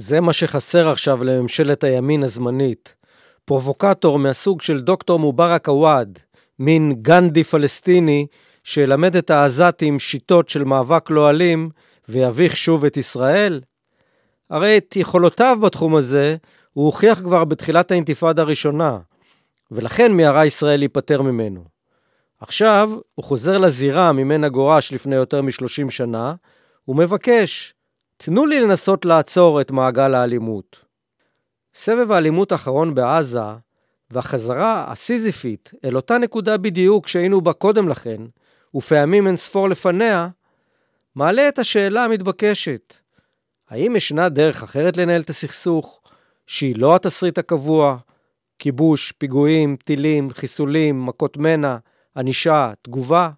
[0.00, 2.94] זה מה שחסר עכשיו לממשלת הימין הזמנית.
[3.44, 6.18] פרובוקטור מהסוג של דוקטור מובארק עוואד,
[6.58, 8.26] מין גנדי פלסטיני,
[8.64, 11.70] שילמד את העזתים שיטות של מאבק לא אלים
[12.08, 13.60] ויביך שוב את ישראל?
[14.50, 16.36] הרי את יכולותיו בתחום הזה
[16.72, 18.98] הוא הוכיח כבר בתחילת האינתיפאדה הראשונה,
[19.70, 21.64] ולכן מיהרה ישראל להיפטר ממנו.
[22.40, 26.34] עכשיו הוא חוזר לזירה ממנה גורש לפני יותר מ-30 שנה,
[26.88, 27.74] ומבקש,
[28.22, 30.84] תנו לי לנסות לעצור את מעגל האלימות.
[31.74, 33.40] סבב האלימות האחרון בעזה,
[34.10, 38.22] והחזרה הסיזיפית אל אותה נקודה בדיוק שהיינו בה קודם לכן,
[38.74, 40.28] ופעמים אין ספור לפניה,
[41.14, 42.94] מעלה את השאלה המתבקשת,
[43.68, 46.00] האם ישנה דרך אחרת לנהל את הסכסוך,
[46.46, 47.96] שהיא לא התסריט הקבוע,
[48.58, 51.76] כיבוש, פיגועים, טילים, חיסולים, מכות מנע,
[52.16, 53.30] ענישה, תגובה?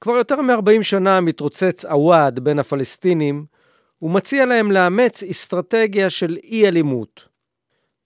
[0.00, 3.55] כבר יותר מ-40 שנה מתרוצץ עוואד בין הפלסטינים,
[4.02, 7.28] ומציע להם לאמץ אסטרטגיה של אי-אלימות.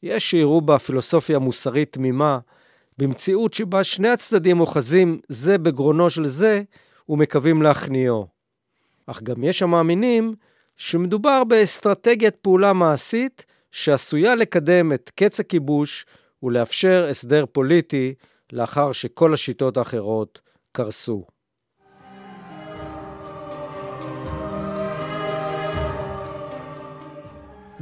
[0.03, 2.39] יש שיראו בה פילוסופיה מוסרית תמימה,
[2.99, 6.63] במציאות שבה שני הצדדים אוחזים זה בגרונו של זה
[7.09, 8.27] ומקווים להכניעו.
[9.07, 10.35] אך גם יש המאמינים
[10.77, 16.07] שמדובר באסטרטגיית פעולה מעשית שעשויה לקדם את קץ הכיבוש
[16.43, 18.15] ולאפשר הסדר פוליטי
[18.53, 20.41] לאחר שכל השיטות האחרות
[20.73, 21.27] קרסו.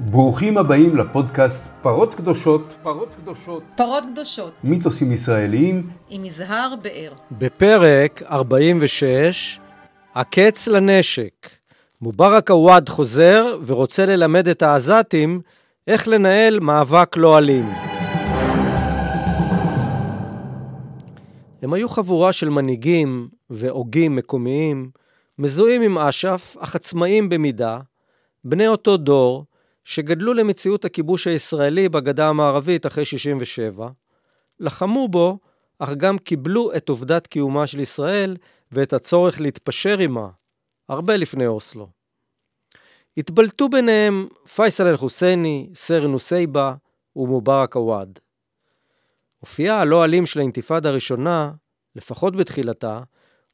[0.00, 7.12] ברוכים הבאים לפודקאסט פרות קדושות, פרות קדושות, פרות קדושות, מיתוסים ישראליים עם יזהר באר.
[7.32, 9.60] בפרק 46,
[10.14, 11.48] הקץ לנשק.
[12.00, 15.40] מובארק עוואד חוזר ורוצה ללמד את העזתים
[15.86, 17.72] איך לנהל מאבק לא אלים.
[21.62, 24.90] הם היו חבורה של מנהיגים והוגים מקומיים,
[25.38, 27.78] מזוהים עם אש"ף, אך עצמאיים במידה,
[28.44, 29.44] בני אותו דור,
[29.88, 33.88] שגדלו למציאות הכיבוש הישראלי בגדה המערבית אחרי 67,
[34.60, 35.38] לחמו בו,
[35.78, 38.36] אך גם קיבלו את עובדת קיומה של ישראל
[38.72, 40.28] ואת הצורך להתפשר עמה,
[40.88, 41.88] הרבה לפני אוסלו.
[43.16, 46.74] התבלטו ביניהם פייסל אל-חוסייני, סר נוסייבה
[47.16, 48.18] ומובארק עוואד.
[49.42, 51.52] אופייה הלא אלים של האינתיפאדה הראשונה,
[51.96, 53.00] לפחות בתחילתה,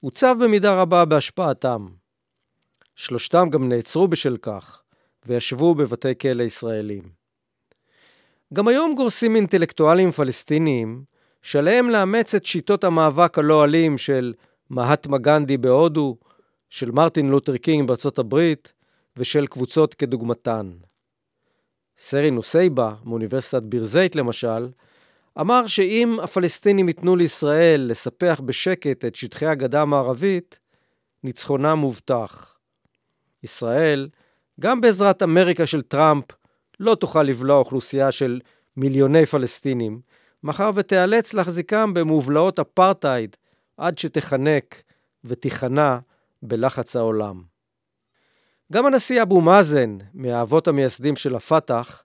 [0.01, 1.87] עוצב במידה רבה בהשפעתם.
[2.95, 4.84] שלושתם גם נעצרו בשל כך,
[5.27, 7.03] וישבו בבתי כלא ישראלים.
[8.55, 11.05] גם היום גורסים אינטלקטואלים פלסטיניים
[11.43, 14.35] שעליהם לאמץ את שיטות המאבק הלא אלים של
[14.71, 16.17] מהטמה גנדי בהודו,
[16.71, 18.73] של מרטין לותר קינג בארצות הברית
[19.17, 20.73] ושל קבוצות כדוגמתן.
[21.99, 24.69] סרי נוסייבה, מאוניברסיטת ביר זית למשל,
[25.41, 30.59] אמר שאם הפלסטינים ייתנו לישראל לספח בשקט את שטחי הגדה המערבית,
[31.25, 32.57] ניצחונם מובטח.
[33.43, 34.09] ישראל,
[34.61, 36.25] גם בעזרת אמריקה של טראמפ,
[36.81, 38.41] לא תוכל לבלוע אוכלוסייה של
[38.77, 40.01] מיליוני פלסטינים,
[40.43, 43.37] מאחר ותיאלץ להחזיקם במובלעות אפרטהייד
[43.77, 44.83] עד שתחנק
[45.25, 45.99] ותיכנע
[46.43, 47.43] בלחץ העולם.
[48.73, 52.03] גם הנשיא אבו מאזן, מהאבות המייסדים של הפת"ח,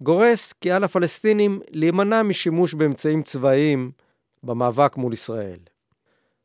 [0.00, 3.92] גורס כי על הפלסטינים להימנע משימוש באמצעים צבאיים
[4.42, 5.58] במאבק מול ישראל.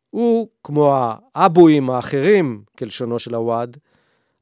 [0.09, 0.95] הוא, כמו
[1.35, 3.77] האבואים האחרים, כלשונו של הוואד,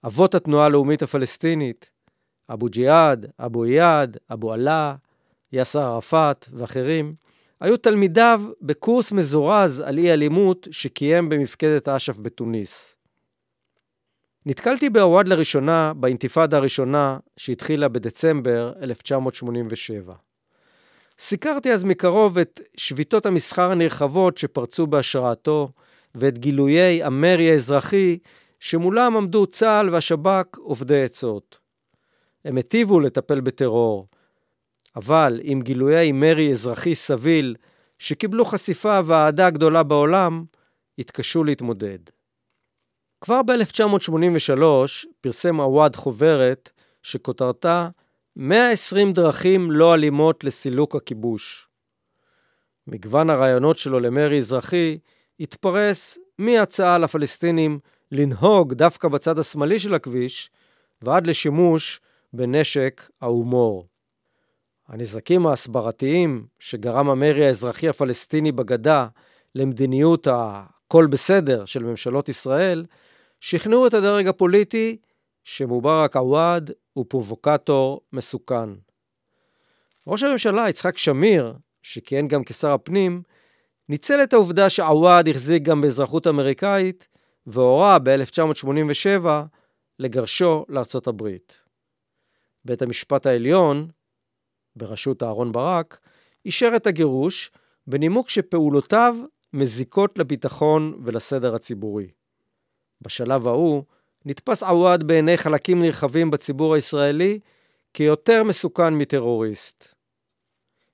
[0.05, 1.89] אבות התנועה הלאומית הפלסטינית,
[2.49, 4.95] אבו ג'יהאד, אבו איאד, אבו עלה,
[5.53, 7.13] יאסר ערפאת ואחרים,
[7.61, 12.95] היו תלמידיו בקורס מזורז על אי אלימות שקיים במפקדת אש"ף בתוניס.
[14.45, 20.13] נתקלתי בעווד לראשונה באינתיפאדה הראשונה שהתחילה בדצמבר 1987.
[21.19, 25.69] סיקרתי אז מקרוב את שביתות המסחר הנרחבות שפרצו בהשראתו
[26.15, 28.17] ואת גילויי המרי האזרחי
[28.65, 31.59] שמולם עמדו צה"ל והשב"כ עובדי עצות.
[32.45, 34.07] הם היטיבו לטפל בטרור,
[34.95, 37.55] אבל עם גילויי מרי אזרחי סביל
[37.99, 40.45] שקיבלו חשיפה ואהדה גדולה בעולם,
[40.99, 41.97] התקשו להתמודד.
[43.21, 44.63] כבר ב-1983
[45.21, 46.71] פרסם עוואד חוברת
[47.03, 47.89] שכותרתה
[48.35, 51.67] 120 דרכים לא אלימות לסילוק הכיבוש.
[52.87, 54.97] מגוון הרעיונות שלו למרי אזרחי
[55.39, 57.79] התפרס מהצעה לפלסטינים
[58.11, 60.49] לנהוג דווקא בצד השמאלי של הכביש,
[61.01, 62.01] ועד לשימוש
[62.33, 63.85] בנשק ההומור.
[64.87, 69.07] הנזקים ההסברתיים שגרם המרי האזרחי הפלסטיני בגדה
[69.55, 72.85] למדיניות ה"כל בסדר" של ממשלות ישראל,
[73.39, 74.97] שכנעו את הדרג הפוליטי
[75.43, 78.69] שמובארק עוואד הוא פרובוקטור מסוכן.
[80.07, 81.53] ראש הממשלה יצחק שמיר,
[81.83, 83.21] שכיהן גם כשר הפנים,
[83.89, 87.07] ניצל את העובדה שעוואד החזיק גם באזרחות אמריקאית,
[87.47, 89.27] והורה ב-1987
[89.99, 91.57] לגרשו לארצות הברית.
[92.65, 93.87] בית המשפט העליון,
[94.75, 95.99] בראשות אהרן ברק,
[96.45, 97.51] אישר את הגירוש
[97.87, 99.15] בנימוק שפעולותיו
[99.53, 102.07] מזיקות לביטחון ולסדר הציבורי.
[103.01, 103.83] בשלב ההוא
[104.25, 107.39] נתפס עוואד בעיני חלקים נרחבים בציבור הישראלי
[107.93, 109.87] כיותר מסוכן מטרוריסט.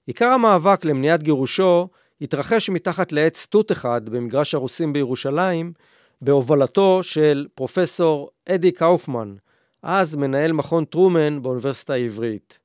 [0.06, 1.88] עיקר המאבק למניעת גירושו
[2.21, 5.74] התרחש מתחת לעץ תות אחד במגרש הרוסים בירושלים,
[6.21, 9.35] בהובלתו של פרופסור אדי קאופמן,
[9.83, 12.59] אז מנהל מכון טרומן באוניברסיטה העברית.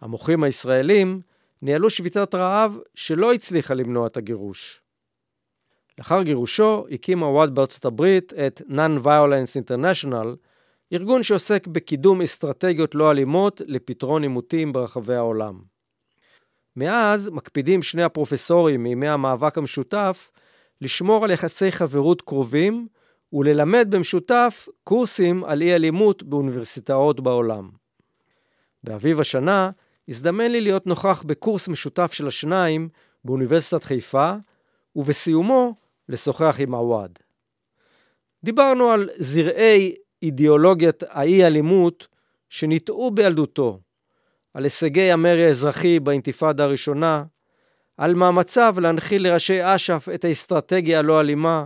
[0.00, 1.20] המוחים הישראלים
[1.62, 4.82] ניהלו שביתת רעב שלא הצליחה למנוע את הגירוש.
[5.98, 10.26] לאחר גירושו הקים הוואד בארצות הברית את Non-Violence International,
[10.92, 15.60] ארגון שעוסק בקידום אסטרטגיות לא אלימות לפתרון עימותים ברחבי העולם.
[16.76, 20.30] מאז מקפידים שני הפרופסורים מימי המאבק המשותף
[20.82, 22.86] לשמור על יחסי חברות קרובים
[23.32, 27.70] וללמד במשותף קורסים על אי אלימות באוניברסיטאות בעולם.
[28.84, 29.70] באביב השנה
[30.08, 32.88] הזדמן לי להיות נוכח בקורס משותף של השניים
[33.24, 34.34] באוניברסיטת חיפה,
[34.96, 35.74] ובסיומו
[36.08, 37.18] לשוחח עם עוואד.
[38.44, 42.06] דיברנו על זרעי אידיאולוגיית האי-אלימות
[42.48, 43.80] שניטעו בילדותו,
[44.54, 47.24] על הישגי המרי האזרחי באינתיפאדה הראשונה,
[47.96, 51.64] על מאמציו להנחיל לראשי אש"ף את האסטרטגיה הלא אלימה,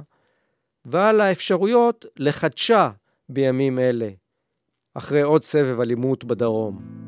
[0.85, 2.91] ועל האפשרויות לחדשה
[3.29, 4.09] בימים אלה,
[4.95, 7.07] אחרי עוד סבב אלימות בדרום.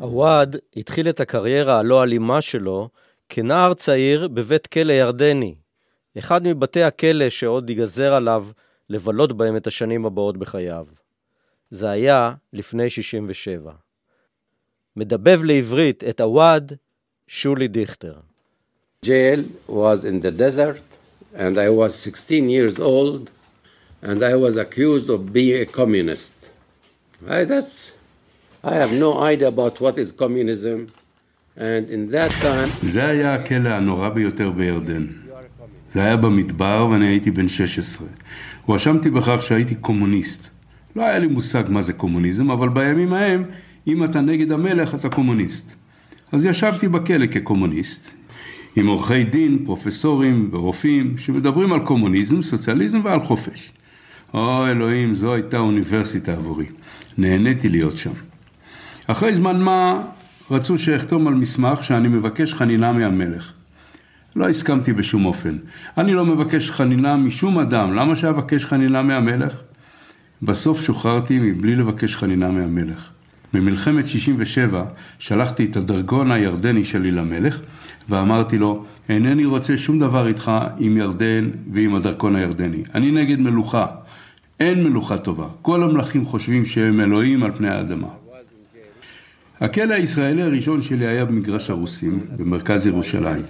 [0.00, 2.88] עוואד התחיל את הקריירה הלא אלימה שלו
[3.36, 5.54] כנער צעיר בבית כלא ירדני,
[6.18, 8.46] אחד מבתי הכלא שעוד ייגזר עליו
[8.90, 10.86] לבלות בהם את השנים הבאות בחייו.
[11.70, 13.72] זה היה לפני 67.
[14.96, 16.72] מדבב לעברית את עוואד
[17.28, 18.14] שולי דיכטר.
[19.04, 20.84] Jail was in the desert
[21.34, 23.30] and I was 16 years old
[24.02, 26.50] and I was accused of being a communist.
[27.28, 27.90] I, that's,
[28.62, 30.86] I have no idea about what is communism
[32.82, 35.06] זה היה הכלא הנורא ביותר בירדן.
[35.90, 38.08] זה היה במדבר ואני הייתי בן 16.
[38.66, 40.50] הואשמתי בכך שהייתי קומוניסט.
[40.96, 43.44] לא היה לי מושג מה זה קומוניזם, אבל בימים ההם,
[43.86, 45.72] אם אתה נגד המלך, אתה קומוניסט.
[46.32, 48.10] אז ישבתי בכלא כקומוניסט,
[48.76, 53.72] עם עורכי דין, פרופסורים ורופאים, שמדברים על קומוניזם, סוציאליזם ועל חופש.
[54.34, 56.66] או אלוהים, זו הייתה אוניברסיטה עבורי.
[57.18, 58.12] נהניתי להיות שם.
[59.06, 60.02] אחרי זמן מה
[60.50, 63.52] רצו שאחתום על מסמך שאני מבקש חנינה מהמלך.
[64.36, 65.56] לא הסכמתי בשום אופן.
[65.98, 69.60] אני לא מבקש חנינה משום אדם, למה שאבקש חנינה מהמלך?
[70.42, 73.08] בסוף שוחררתי מבלי לבקש חנינה מהמלך.
[73.52, 74.84] במלחמת 67
[75.18, 77.60] שלחתי את הדרגון הירדני שלי למלך
[78.08, 82.82] ואמרתי לו, אינני רוצה שום דבר איתך עם ירדן ועם הדרכון הירדני.
[82.94, 83.86] אני נגד מלוכה.
[84.60, 85.46] אין מלוכה טובה.
[85.62, 88.08] כל המלכים חושבים שהם אלוהים על פני האדמה.
[89.64, 93.42] הכלא הישראלי הראשון שלי היה במגרש הרוסים, במרכז ירושלים.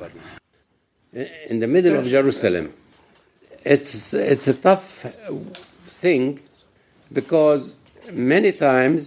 [1.50, 2.66] in the middle of Jerusalem.
[3.64, 5.06] It's, it's a tough
[6.02, 6.40] thing
[7.18, 7.62] because
[8.12, 9.00] many times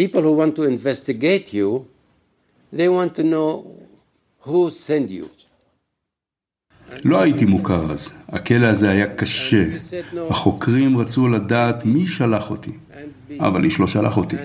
[0.00, 1.68] people who want to investigate you,
[2.78, 3.50] they want to know
[4.46, 5.28] who sent you.
[7.04, 9.64] לא הייתי מוכר אז, הכלא הזה היה קשה.
[10.30, 12.72] החוקרים רצו לדעת מי שלח אותי,
[13.40, 14.36] אבל איש לא שלח אותי.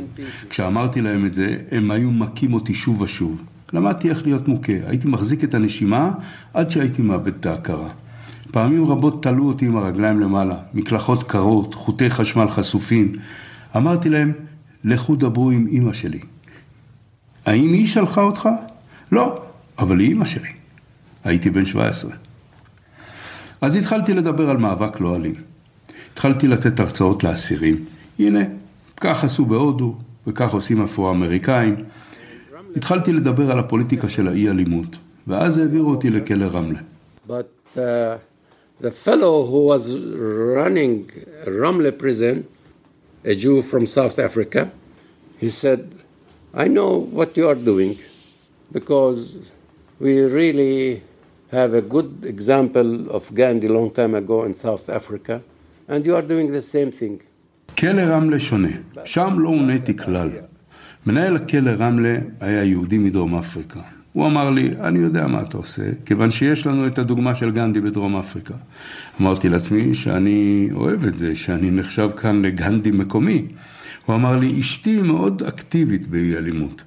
[0.50, 3.42] כשאמרתי להם את זה, הם היו מכים אותי שוב ושוב.
[3.74, 6.12] למדתי איך להיות מוכה, הייתי מחזיק את הנשימה
[6.54, 7.90] עד שהייתי מאבד את ההכרה.
[8.52, 13.14] פעמים רבות תלו אותי עם הרגליים למעלה, מקלחות קרות, חוטי חשמל חשופים.
[13.78, 14.34] אמרתי להם,
[14.84, 16.20] לכו דברו עם אימא שלי.
[17.46, 18.50] האם היא שלחה אותך?
[19.12, 19.44] לא,
[19.80, 20.50] אבל היא אימא שלי.
[21.24, 22.12] הייתי בן 17.
[23.62, 25.34] אז התחלתי לדבר על מאבק לא אלים.
[26.14, 27.76] התחלתי לתת הרצאות לאסירים.
[28.20, 28.40] הנה,
[29.02, 29.96] כך עשו בהודו,
[30.28, 31.76] וכך עושים אפרו-אמריקאים.
[32.76, 36.80] התחלתי לדבר על הפוליטיקה של האי-אלימות, ואז העבירו אותי לכלא רמלה.
[37.28, 37.32] But
[37.76, 37.80] uh,
[38.82, 39.84] the fellow who was
[40.58, 41.12] running
[41.46, 42.46] Ramle prison,
[43.26, 44.72] a Jew from South Africa,
[45.40, 45.82] he said,
[46.54, 47.98] I know what you are doing
[48.72, 49.22] because
[50.00, 51.02] we really
[51.52, 55.42] have a good example of Gandhi long time ago in South Africa,
[55.88, 57.22] and you are doing the same thing.
[57.78, 58.68] כלא רמלה שונה,
[59.06, 60.30] שם לא הונאתי כלל.
[61.06, 63.80] מנהל הכלא רמלה היה יהודי מדרום אפריקה.
[64.14, 67.82] הוא אמר לי, אני יודע מה אתה עושה, כיוון שיש לנו את הדוגמה של גנדי
[67.82, 68.54] בדרום אפריקה.
[69.22, 73.46] אמרתי לעצמי שאני אוהב את זה, שאני נחשב כאן לגנדי מקומי.
[74.06, 76.84] הוא אמר לי, אשתי מאוד אקטיבית באי אלימות.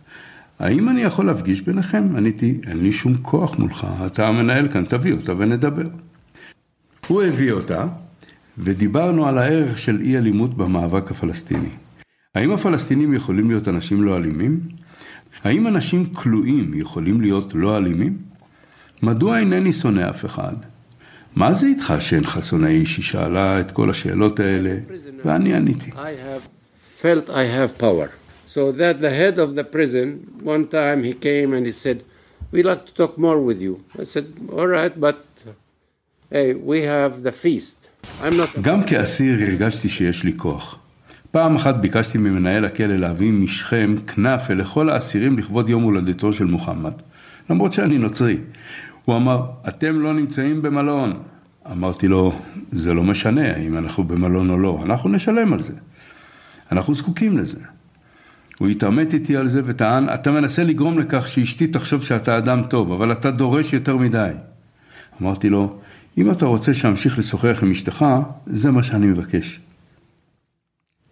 [0.58, 2.16] האם אני יכול להפגיש ביניכם?
[2.16, 5.88] עניתי, אין לי שום כוח מולך, אתה המנהל כאן, תביא אותה ונדבר.
[7.06, 7.86] הוא הביא אותה,
[8.58, 11.68] ודיברנו על הערך של אי אלימות במאבק הפלסטיני.
[12.34, 14.61] האם הפלסטינים יכולים להיות אנשים לא אלימים?
[15.44, 18.18] האם אנשים כלואים יכולים להיות לא אלימים?
[19.02, 20.54] מדוע אינני שונא אף אחד?
[21.37, 22.96] מה זה איתך שאינך שונא איש?
[22.96, 24.76] היא שאלה את כל השאלות האלה,
[25.25, 25.90] ואני עניתי.
[28.46, 30.06] So that the head of the prison,
[30.42, 32.04] one time he came and he said,
[32.52, 33.82] We'd like to talk more with you.
[33.99, 35.18] I said, All right, but
[36.30, 37.83] hey, we have the feast.
[38.61, 40.78] גם כאסיר הרגשתי שיש לי כוח.
[41.30, 46.92] פעם אחת ביקשתי ממנהל הכלא להביא משכם כנאפה לכל האסירים לכבוד יום הולדתו של מוחמד,
[47.50, 48.37] למרות שאני נוצרי.
[49.04, 51.12] הוא אמר, אתם לא נמצאים במלון.
[51.73, 52.38] אמרתי לו,
[52.73, 55.73] זה לא משנה אם אנחנו במלון או לא, אנחנו נשלם על זה.
[56.73, 57.58] אנחנו זקוקים לזה.
[58.58, 62.92] הוא התעמת איתי על זה וטען, אתה מנסה לגרום לכך שאשתי תחשוב שאתה אדם טוב,
[62.92, 64.30] אבל אתה דורש יותר מדי.
[65.23, 65.78] אמרתי לו,
[66.18, 68.04] אם אתה רוצה שאמשיך לשוחח עם אשתך,
[68.47, 69.61] זה מה שאני מבקש.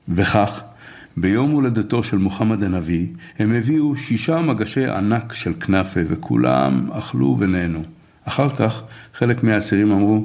[0.09, 0.63] וכך,
[1.17, 3.07] ביום הולדתו של מוחמד הנביא,
[3.39, 7.83] הם הביאו שישה מגשי ענק של כנאפה, וכולם אכלו ונהנו.
[8.25, 8.83] אחר כך,
[9.15, 10.25] חלק מהאסירים אמרו,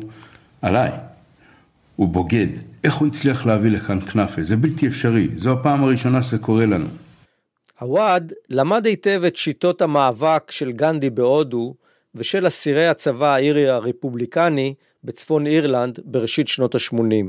[0.61, 0.91] עליי,
[1.95, 2.47] הוא בוגד,
[2.83, 4.43] איך הוא הצליח להביא לכאן כנאפה?
[4.43, 6.87] זה בלתי אפשרי, זו הפעם הראשונה שזה קורה לנו.
[7.79, 11.73] הוואד למד היטב את שיטות המאבק של גנדי בהודו
[12.15, 14.73] ושל אסירי הצבא האירי הרפובליקני
[15.03, 17.25] בצפון אירלנד בראשית שנות ה-80.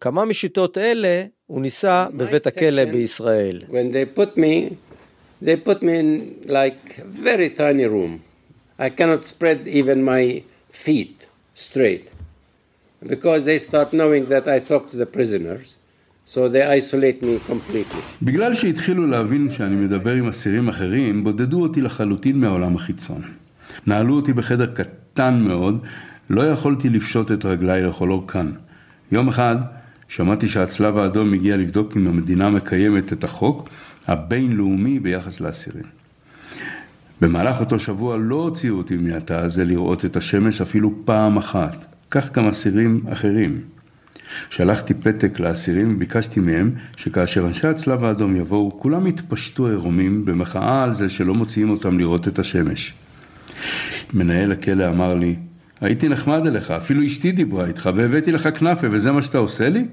[0.00, 3.62] כמה משיטות אלה הוא ניסה בבית הכלא בישראל.
[3.68, 4.74] When they put me,
[5.44, 8.20] they put me in like a very tiny room.
[8.78, 10.42] I cannot spread even my
[10.84, 12.06] feet straight
[13.12, 15.78] because they start knowing that I talk to the prisoners.
[16.26, 18.02] So they isolate me completely.
[18.22, 23.22] בגלל שהתחילו להבין שאני מדבר עם אסירים אחרים, בודדו אותי לחלוטין מהעולם החיצון.
[23.86, 25.80] נעלו אותי בחדר קטן מאוד,
[26.30, 28.46] לא יכולתי לפשוט את רגליי לכל אורכן.
[29.12, 29.56] יום אחד
[30.08, 33.68] שמעתי שהצלב האדום הגיע לבדוק אם המדינה מקיימת את החוק
[34.06, 35.84] הבינלאומי ביחס לאסירים.
[37.20, 41.86] במהלך אותו שבוע לא הוציאו אותי מהתא הזה לראות את השמש אפילו פעם אחת.
[42.10, 43.60] כך גם אסירים אחרים.
[44.50, 50.94] שלחתי פתק לאסירים וביקשתי מהם שכאשר אנשי הצלב האדום יבואו, כולם יתפשטו עירומים במחאה על
[50.94, 52.94] זה שלא מוציאים אותם לראות את השמש.
[54.12, 55.36] מנהל הכלא אמר לי,
[55.80, 59.84] הייתי נחמד אליך, אפילו אשתי דיברה איתך והבאתי לך כנאפה וזה מה שאתה עושה לי?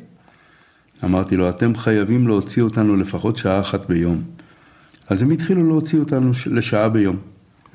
[1.03, 4.21] אמרתי לו, אתם חייבים להוציא אותנו לפחות שעה אחת ביום.
[5.09, 7.17] אז הם התחילו להוציא אותנו לשעה ביום.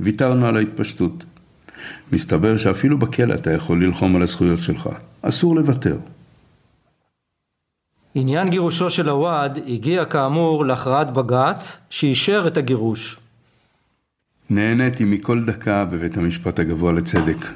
[0.01, 1.25] ויתרנו על ההתפשטות.
[2.13, 4.89] מסתבר שאפילו בכלא אתה יכול ללחום על הזכויות שלך.
[5.23, 5.99] אסור לוותר.
[8.15, 13.19] עניין גירושו של הוואד הגיע כאמור להכרעת בג"ץ שאישר את הגירוש.
[14.51, 17.47] נהניתי מכל דקה בבית המשפט הגבוה לצדק.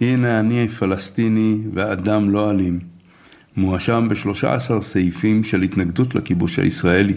[0.00, 2.80] הנה אני פלסטיני ואדם לא אלים.
[3.56, 7.14] מואשם ב-13 סעיפים של התנגדות לכיבוש הישראלי.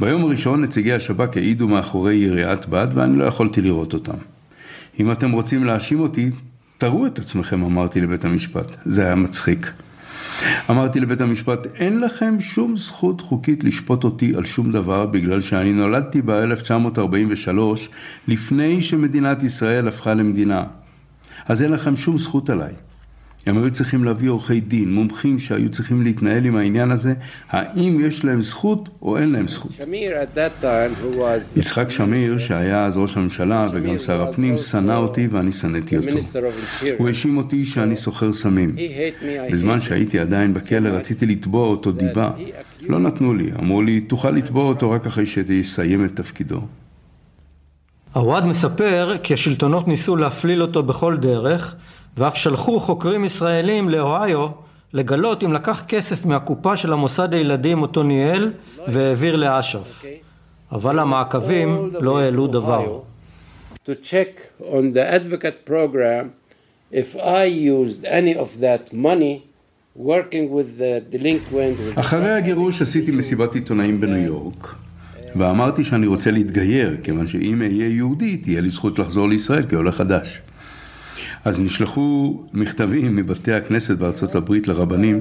[0.00, 4.16] ביום הראשון נציגי השב"כ העידו מאחורי יריעת בד ואני לא יכולתי לראות אותם.
[5.00, 6.30] אם אתם רוצים להאשים אותי,
[6.78, 8.76] תראו את עצמכם, אמרתי לבית המשפט.
[8.84, 9.72] זה היה מצחיק.
[10.70, 15.72] אמרתי לבית המשפט, אין לכם שום זכות חוקית לשפוט אותי על שום דבר בגלל שאני
[15.72, 17.58] נולדתי ב-1943
[18.28, 20.64] לפני שמדינת ישראל הפכה למדינה.
[21.46, 22.72] אז אין לכם שום זכות עליי.
[23.48, 27.14] הם היו צריכים להביא עורכי דין, מומחים שהיו צריכים להתנהל עם העניין הזה,
[27.50, 29.72] האם יש להם זכות או אין להם זכות.
[31.56, 36.18] יצחק שמיר, שהיה אז ראש הממשלה וגם שר הפנים, שנא אותי ואני שנאתי אותו.
[36.98, 38.76] הוא האשים אותי שאני סוחר סמים.
[39.52, 42.30] בזמן שהייתי עדיין בכלא רציתי לתבוע אותו דיבה.
[42.88, 46.60] לא נתנו לי, אמרו לי, תוכל לתבוע אותו רק אחרי שיסיים את תפקידו.
[48.12, 51.74] עווד מספר כי השלטונות ניסו להפליל אותו בכל דרך,
[52.18, 54.48] ואף שלחו חוקרים ישראלים לאוהיו
[54.92, 58.52] לגלות אם לקח כסף מהקופה של המוסד הילדים אותו ניהל
[58.88, 60.04] והעביר לאש"ף.
[60.72, 63.00] אבל המעקבים לא העלו דבר.
[63.86, 66.24] To check on the advocate program
[66.92, 69.34] if I used any of that money
[69.96, 71.98] working with the delinquent.
[72.00, 74.74] אחרי הגירוש עשיתי מסיבת עיתונאים בניו יורק.
[75.36, 80.40] ואמרתי שאני רוצה להתגייר, כיוון שאם אהיה יהודי, תהיה לי זכות לחזור לישראל כעולה חדש.
[81.44, 85.20] אז נשלחו מכתבים מבתי הכנסת בארצות הברית לרבנים,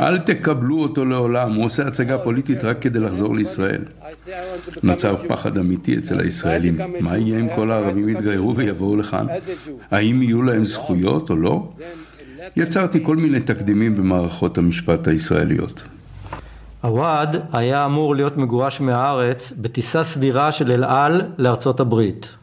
[0.00, 3.82] אל תקבלו אותו לעולם, הוא עושה הצגה פוליטית רק כדי לחזור לישראל.
[4.82, 9.26] נוצר פחד אמיתי אצל הישראלים, מה יהיה אם כל הערבים יתגיירו ויבואו לכאן?
[9.90, 11.68] האם יהיו להם זכויות או לא?
[12.56, 15.82] יצרתי כל מיני תקדימים במערכות המשפט הישראליות.
[16.80, 22.34] עווד היה אמור להיות מגורש מהארץ בטיסה סדירה של אל על לארצות הברית.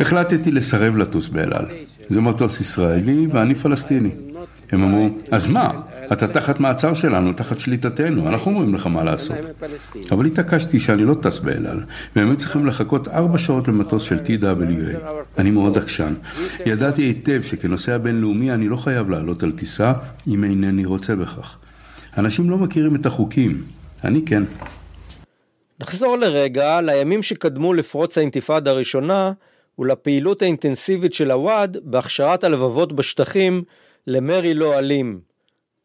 [0.00, 1.66] החלטתי לסרב לטוס באל על.
[2.08, 4.10] זה מטוס ישראלי ואני פלסטיני.
[4.72, 5.70] הם אמרו, אז מה?
[6.12, 9.36] אתה תחת מעצר שלנו, תחת שליטתנו, אנחנו אומרים לך מה לעשות.
[10.10, 11.80] אבל התעקשתי שאני לא טס באל על,
[12.16, 14.98] והם היו צריכים לחכות ארבע שעות למטוס של TWA.
[15.38, 16.14] אני מאוד עקשן.
[16.66, 19.92] ידעתי היטב שכנוסע בינלאומי אני לא חייב לעלות על טיסה
[20.28, 21.56] אם אינני רוצה בכך.
[22.18, 23.62] אנשים לא מכירים את החוקים,
[24.04, 24.42] אני כן.
[25.80, 29.32] נחזור לרגע לימים שקדמו לפרוץ האינתיפאדה הראשונה
[29.78, 33.62] ולפעילות האינטנסיבית של הוואד בהכשרת הלבבות בשטחים
[34.06, 35.20] למרי לא אלים.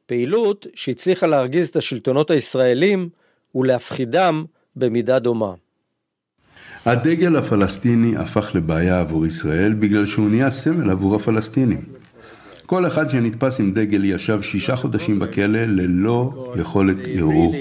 [0.06, 3.10] פעילות שהצליחה להרגיז את השלטונות הישראלים
[3.56, 5.54] ולהפחידם במידה דומה.
[6.86, 11.82] הדגל הפלסטיני הפך לבעיה עבור ישראל בגלל שהוא נהיה סמל עבור הפלסטינים.
[12.65, 17.56] כל אחד שנתפס עם דגל ישב שישה חודשים בכלא ללא יכולת ערעור.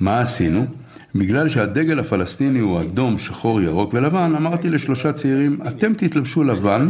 [0.00, 0.83] מה עשינו?
[1.14, 6.88] בגלל שהדגל הפלסטיני הוא אדום, שחור, ירוק ולבן, אמרתי לשלושה צעירים, אתם תתלבשו לבן,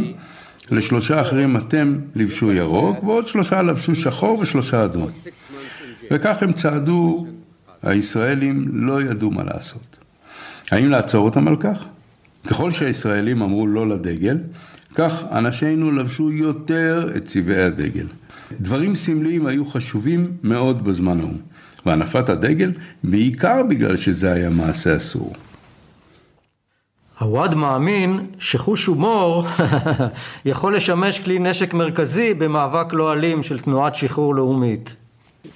[0.71, 5.07] לשלושה אחרים אתם לבשו ירוק, ועוד שלושה לבשו שחור ושלושה אדום.
[6.11, 7.27] וכך הם צעדו,
[7.83, 9.97] הישראלים לא ידעו מה לעשות.
[10.71, 11.85] האם לעצור אותם על כך?
[12.47, 14.37] ככל שהישראלים אמרו לא לדגל,
[14.95, 18.07] כך אנשינו לבשו יותר את צבעי הדגל.
[18.61, 21.37] דברים סמליים היו חשובים מאוד בזמן ההוא,
[21.85, 22.71] והנפת הדגל
[23.03, 25.33] בעיקר בגלל שזה היה מעשה אסור.
[27.19, 29.45] עווד מאמין שחוש הומור
[30.45, 34.95] יכול לשמש כלי נשק מרכזי במאבק לא אלים של תנועת שחרור לאומית.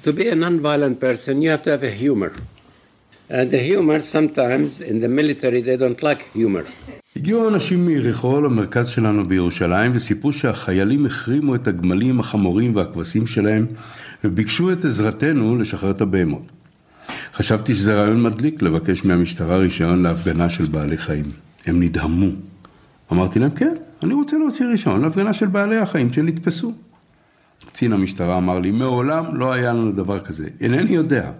[0.03, 2.31] To be a non-violent person, you have to have a humor.
[3.29, 6.63] And the humor, sometimes in the military, they don't like humor.
[7.15, 13.65] הגיעו אנשים מיריחו למרכז שלנו בירושלים וסיפרו שהחיילים החרימו את הגמלים, החמורים והכבשים שלהם
[14.24, 16.52] וביקשו את עזרתנו לשחרר את הבהמות.
[17.34, 21.26] חשבתי שזה רעיון מדליק לבקש מהמשטרה רישיון להפגנה של בעלי חיים.
[21.66, 22.29] הם נדהמו.
[23.12, 26.74] אמרתי להם, כן, אני רוצה להוציא רישיון להפגנה של בעלי החיים שנתפסו.
[27.66, 31.32] קצין המשטרה אמר לי, מעולם לא היה לנו דבר כזה, אינני יודע.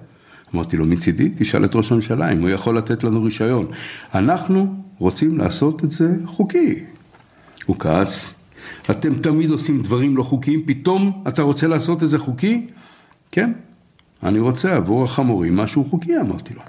[0.56, 3.68] אמרתי לו, מצידי, תשאל את ראש הממשלה אם הוא יכול לתת לנו רישיון.
[4.16, 6.84] אנחנו רוצים לעשות את זה חוקי.
[7.66, 8.39] הוא כעס,
[8.92, 12.68] אתם תמיד עושים דברים לא חוקיים, פתאום אתה רוצה לעשות את זה חוקי?
[13.32, 13.52] כן,
[14.24, 16.62] אני רוצה עבור החמורים משהו חוקי, אמרתי לו.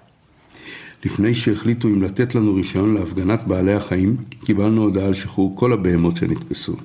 [1.04, 6.16] לפני שהחליטו אם לתת לנו רישיון להפגנת בעלי החיים, קיבלנו הודעה על שחרור כל הבהמות
[6.16, 6.76] שנתפסו.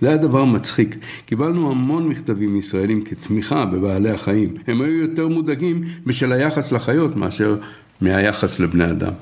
[0.00, 0.96] זה היה דבר מצחיק.
[1.26, 4.54] קיבלנו המון מכתבים ישראלים כתמיכה בבעלי החיים.
[4.66, 7.56] הם היו יותר מודאגים בשל היחס לחיות מאשר
[8.00, 9.12] מהיחס לבני אדם.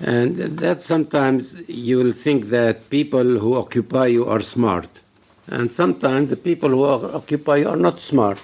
[0.00, 4.90] And that sometimes you will think that people who occupy you are smart.
[5.56, 8.38] And sometimes the people who occupy you are not smart.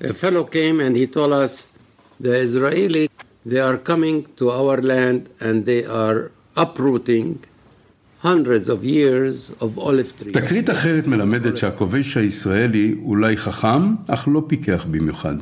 [0.00, 1.66] A fellow came and he told us
[2.20, 3.08] the Israeli,
[3.46, 7.28] they are coming to our land and they are uprooting
[8.18, 10.32] hundreds of years of olive trees.
[10.32, 15.36] תקרית אחרת מלמדת שהכובש הישראלי אולי חכם, אך לא פיקח במיוחד.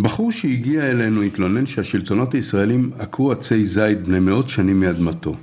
[0.00, 5.34] בחור שהגיע אלינו התלונן שהשלטונות הישראלים עקרו עצי זית בני מאות שנים מאדמתו.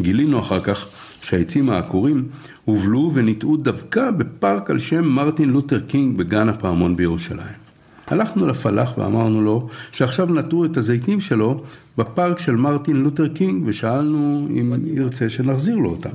[0.00, 0.88] גילינו אחר כך
[1.22, 2.28] שהעצים העקורים
[2.64, 7.62] הובלו וניטעו דווקא בפארק על שם מרטין לותר קינג בגן הפעמון בירושלים.
[8.06, 11.62] הלכנו לפלאח ואמרנו לו שעכשיו נטעו את הזיתים שלו
[11.98, 16.10] בפארק של מרטין לותר קינג ושאלנו אם ירצה שנחזיר לו אותם.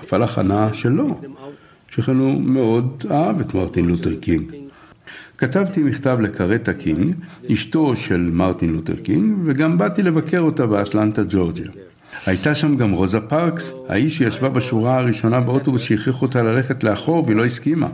[0.00, 1.20] הפלאח ענה שלא,
[1.88, 4.61] שכן הוא מאוד אהב את מרטין לותר קינג.
[5.42, 7.14] כתבתי מכתב לקורטה קינג,
[7.52, 11.66] אשתו של מרטין לותר קינג, וגם באתי לבקר אותה באטלנטה, ג'ורג'יה.
[12.26, 17.36] הייתה שם גם רוזה פארקס, האישה שישבה בשורה הראשונה באוטובוס שהכריחו אותה ללכת לאחור והיא
[17.36, 17.88] לא הסכימה.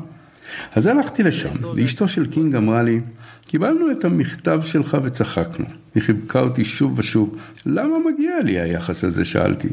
[0.75, 3.01] אז הלכתי לשם, ואשתו של קינג אמרה לי,
[3.47, 5.67] קיבלנו את המכתב שלך וצחקנו.
[5.95, 9.25] היא חיבקה אותי שוב ושוב, למה מגיע לי היחס הזה?
[9.25, 9.69] שאלתי.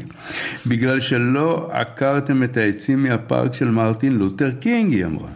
[0.66, 5.28] בגלל שלא עקרתם את העצים מהפארק של מרטין לותר קינג, היא אמרה.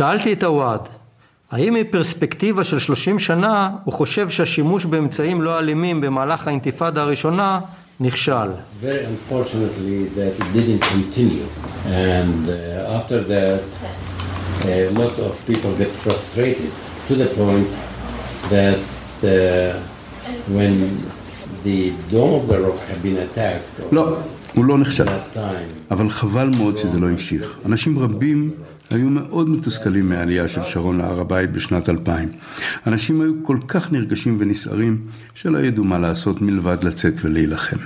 [0.00, 0.80] שאלתי את הוואד,
[1.50, 7.60] האם מפרספקטיבה של 30 שנה הוא חושב שהשימוש באמצעים לא אלימים במהלך האינתיפאדה הראשונה
[8.00, 8.48] נכשל?
[8.82, 11.46] Very unfortunately that it didn't continue
[11.84, 13.62] and uh, after that
[14.64, 16.70] a lot of people get frustrated
[17.08, 17.70] to the point
[18.50, 18.80] that
[19.22, 19.28] uh,
[20.56, 20.72] when
[21.66, 21.80] the
[22.12, 24.16] dome of the rock had been attacked לא,
[24.54, 25.04] הוא לא נכשל.
[25.04, 27.56] that time אבל חבל מאוד שזה לא המשיך.
[27.66, 28.50] אנשים רבים
[28.90, 32.28] היו מאוד מתוסכלים מהעלייה של שרון להר הבית בשנת 2000.
[32.86, 37.76] אנשים היו כל כך נרגשים ונסערים, שלא ידעו מה לעשות מלבד לצאת ולהילחם.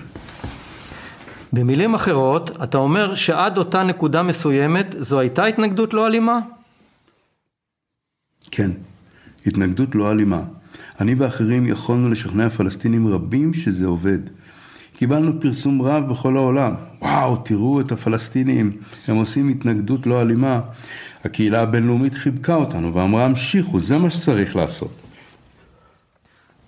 [1.52, 6.38] במילים אחרות, אתה אומר שעד אותה נקודה מסוימת זו הייתה התנגדות לא אלימה?
[8.50, 8.70] כן,
[9.46, 10.42] התנגדות לא אלימה.
[11.00, 14.18] אני ואחרים יכולנו לשכנע פלסטינים רבים שזה עובד.
[14.96, 16.74] קיבלנו פרסום רב בכל העולם.
[17.02, 18.72] וואו, תראו את הפלסטינים,
[19.08, 20.60] הם עושים התנגדות לא אלימה.
[21.24, 24.90] הקהילה הבינלאומית חיבקה אותנו ואמרה, המשיכו, זה מה שצריך לעשות.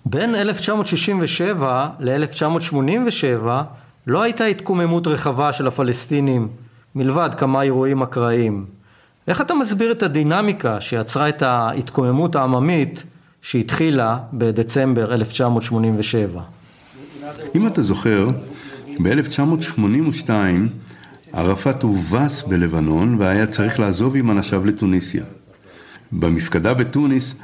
[0.05, 3.47] בין 1967 ל-1987
[4.07, 6.47] לא הייתה התקוממות רחבה של הפלסטינים,
[6.95, 8.65] מלבד כמה אירועים אקראיים.
[9.27, 13.03] איך אתה מסביר את הדינמיקה שיצרה את ההתקוממות העממית
[13.41, 16.41] שהתחילה בדצמבר 1987?
[17.55, 18.29] אם אתה זוכר,
[18.99, 20.29] ב-1982
[21.33, 25.23] ערפאת הובס בלבנון והיה צריך לעזוב עם אנשיו לתוניסיה.
[26.11, 27.35] במפקדה בתוניס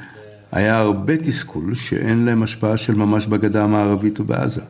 [0.52, 4.62] היה הרבה תסכול שאין להם השפעה של ממש בגדה המערבית ובעזה.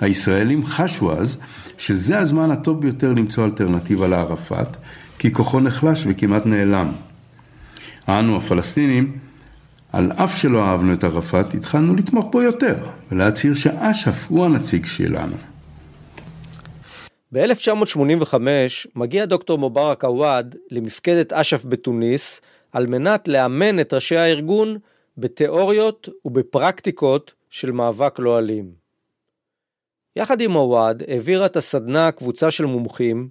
[0.00, 1.38] הישראלים חשו אז
[1.78, 4.76] שזה הזמן הטוב ביותר למצוא אלטרנטיבה לערפאת,
[5.18, 6.88] כי כוחו נחלש וכמעט נעלם.
[8.08, 9.12] אנו הפלסטינים
[9.92, 12.76] על אף שלא אהבנו את ערפאת, התחלנו לתמוך בו יותר,
[13.12, 15.36] ולהצהיר שאש"ף הוא הנציג שלנו.
[17.32, 18.34] ב-1985
[18.94, 22.40] מגיע דוקטור מובארק עוואד למפקדת אש"ף בתוניס
[22.72, 24.78] על מנת לאמן את ראשי הארגון
[25.18, 28.72] בתיאוריות ובפרקטיקות של מאבק לא אלים.
[30.16, 33.28] יחד עם עוואד העבירה את הסדנה קבוצה של מומחים,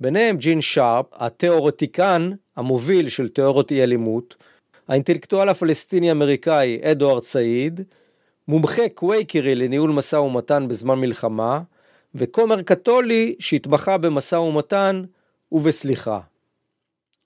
[0.00, 4.36] ביניהם ג'ין שרפ, התיאורטיקן המוביל של תיאוריות אי אלימות,
[4.88, 7.80] האינטלקטואל הפלסטיני-אמריקאי אדוארד סעיד,
[8.48, 11.60] מומחה קווייקרי לניהול משא ומתן בזמן מלחמה,
[12.14, 15.02] וכומר קתולי שהתמחה במשא ומתן
[15.52, 16.20] ובסליחה.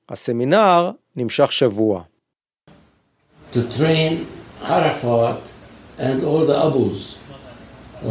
[0.08, 2.02] הסמינר נמשך שבוע.
[3.54, 4.26] To train
[4.62, 5.40] Arafat
[5.98, 7.16] and all the Abus,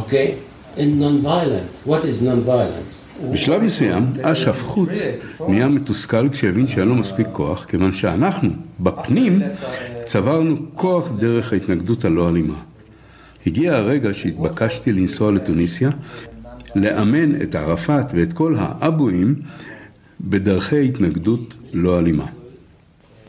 [0.02, 0.38] okay,
[0.78, 1.70] in non-violent.
[1.86, 3.01] What is non-violence?
[3.30, 5.00] בשלב מסוים, אש"ף חוץ
[5.48, 9.42] נהיה מתוסכל כשהבין שאין לו מספיק כוח, כיוון שאנחנו, בפנים,
[10.06, 12.60] צברנו כוח דרך ההתנגדות הלא אלימה.
[13.48, 15.90] הגיע הרגע שהתבקשתי לנסוע לתוניסיה,
[16.76, 19.36] לאמן את ערפאת ואת כל האבואים
[20.22, 22.26] בדרכי התנגדות לא אלימה.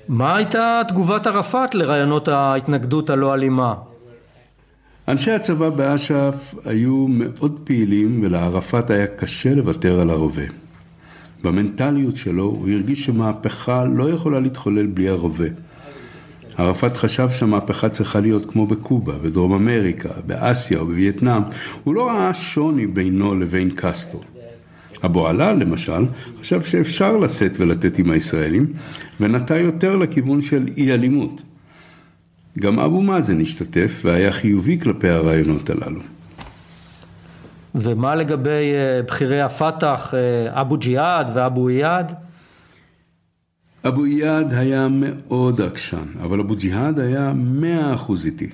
[0.09, 3.75] מה הייתה תגובת ערפאת לרעיונות ההתנגדות הלא אלימה?
[5.09, 10.43] אנשי הצבא באש"ף היו מאוד פעילים ולערפאת היה קשה לוותר על הרובה.
[11.43, 15.47] במנטליות שלו הוא הרגיש שמהפכה לא יכולה להתחולל בלי הרובה.
[16.59, 21.43] ערפאת חשב שהמהפכה צריכה להיות כמו בקובה, בדרום אמריקה, באסיה או בווייטנאם.
[21.85, 24.21] הוא לא ראה שוני בינו לבין קסטרו.
[25.05, 26.05] אבו עלה, למשל,
[26.41, 28.73] חשב שאפשר לשאת ולתת עם הישראלים,
[29.21, 31.43] ונטה יותר לכיוון של אי אלימות.
[32.59, 36.01] גם אבו מאזן השתתף והיה חיובי כלפי הרעיונות הללו.
[37.75, 42.13] ומה לגבי אה, בכירי הפת"ח, אה, אבו ג'יהאד ואבו איאד?
[43.89, 48.49] אבו איאד היה מאוד עקשן, אבל אבו ג'יהאד היה מאה אחוז איתי.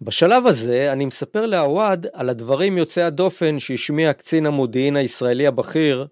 [0.00, 6.06] בשלב הזה אני מספר לעווד על הדברים יוצאי הדופן שהשמיע קצין המודיעין הישראלי הבכיר,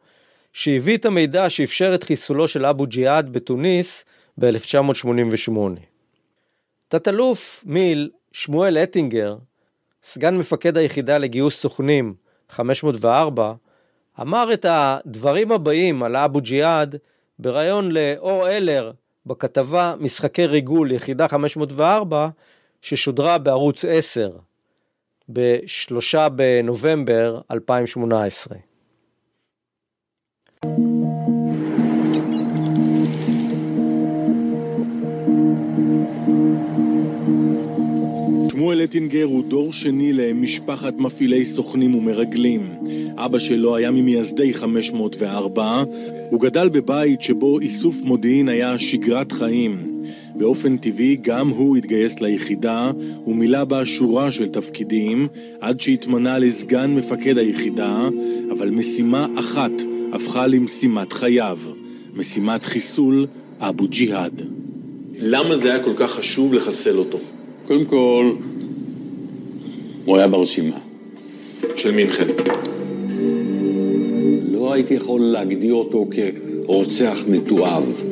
[0.53, 4.05] שהביא את המידע שאפשר את חיסולו של אבו ג'יהאד בתוניס
[4.39, 5.81] ב-1988.
[6.89, 9.37] תת-אלוף מיל שמואל אטינגר,
[10.03, 12.15] סגן מפקד היחידה לגיוס סוכנים
[12.51, 13.53] 504,
[14.21, 16.97] אמר את הדברים הבאים על אבו ג'יהאד
[17.39, 18.93] בריאיון לאור אלר
[19.27, 22.29] בכתבה משחקי ריגול יחידה 504
[22.83, 24.31] ששודרה בערוץ 10
[25.33, 28.59] ב-3 בנובמבר 2018.
[38.57, 42.71] שמואל אטינגר הוא דור שני למשפחת מפעילי סוכנים ומרגלים.
[43.17, 45.85] אבא שלו היה ממייסדי 504,
[46.31, 50.03] הוא גדל בבית שבו איסוף מודיעין היה שגרת חיים.
[50.35, 52.91] באופן טבעי גם הוא התגייס ליחידה
[53.27, 55.29] ומילא בה שורה של תפקידים
[55.61, 58.09] עד שהתמנה לסגן מפקד היחידה,
[58.51, 59.73] אבל משימה אחת
[60.13, 61.59] הפכה למשימת חייו,
[62.15, 63.27] משימת חיסול
[63.61, 64.43] אבו ג'יהאד.
[65.19, 67.19] למה זה היה כל כך חשוב לחסל אותו?
[67.67, 68.33] קודם כל,
[70.05, 70.79] הוא היה ברשימה.
[71.77, 72.27] של מינכן.
[74.51, 78.03] לא הייתי יכול להגדיר אותו כרוצח מתועב,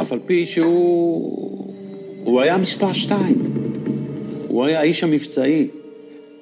[0.00, 1.66] אף על פי שהוא...
[2.24, 3.36] הוא היה מספר שתיים.
[4.48, 5.66] הוא היה האיש המבצעי.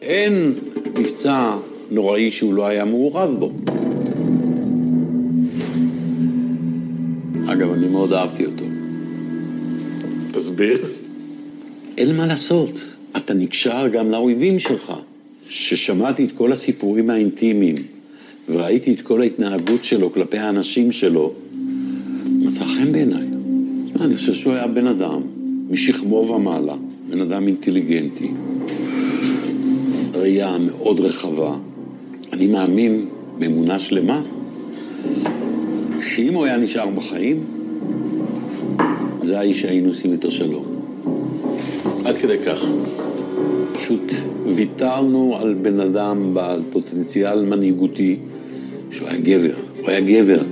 [0.03, 0.55] אין
[0.99, 1.57] מבצע
[1.91, 3.53] נוראי שהוא לא היה מעורב בו.
[7.53, 8.65] אגב, אני מאוד אהבתי אותו.
[10.33, 11.00] תסביר.
[12.01, 12.81] אין מה לעשות,
[13.17, 14.93] אתה נקשר גם לאויבים שלך.
[15.49, 17.75] ששמעתי את כל הסיפורים האינטימיים
[18.49, 21.33] וראיתי את כל ההתנהגות שלו כלפי האנשים שלו,
[22.39, 23.27] מצא חן בעיניי.
[24.01, 25.21] אני חושב שהוא היה בן אדם
[25.71, 26.75] משכמו ומעלה,
[27.11, 28.31] בן אדם אינטליגנטי,
[30.13, 31.57] ראייה מאוד רחבה.
[32.33, 33.07] אני מאמין
[33.39, 34.23] באמונה שלמה
[36.01, 37.45] שאם הוא היה נשאר בחיים,
[39.23, 40.80] זה האיש שהיינו עושים איתו שלום.
[42.05, 42.59] עד כדי כך.
[43.73, 44.13] פשוט
[44.57, 48.19] ויתרנו על בן אדם בעל פוטנציאל מנהיגותי
[48.91, 50.43] שהוא היה גבר, הוא היה גבר.